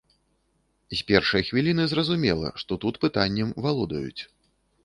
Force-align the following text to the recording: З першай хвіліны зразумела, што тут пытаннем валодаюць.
З 1.01 1.03
першай 1.11 1.45
хвіліны 1.49 1.83
зразумела, 1.91 2.47
што 2.63 2.81
тут 2.87 2.95
пытаннем 3.07 3.55
валодаюць. 3.67 4.21